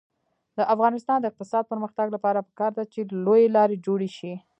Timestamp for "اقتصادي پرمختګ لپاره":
1.31-2.45